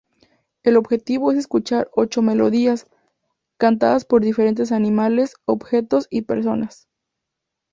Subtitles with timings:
[0.63, 2.87] El objetivo es escuchar ocho melodías,
[3.57, 6.87] cantadas por diferentes animales, objetos y personas.